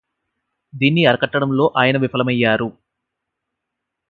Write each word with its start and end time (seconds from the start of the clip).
దీన్ని 0.73 1.03
అరికట్టడంలో 1.05 1.73
ఆయన 1.81 1.97
విఫలమయ్యారు 1.97 2.69